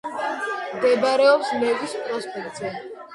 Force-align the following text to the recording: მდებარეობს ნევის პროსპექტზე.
მდებარეობს 0.77 1.51
ნევის 1.65 1.93
პროსპექტზე. 2.07 2.73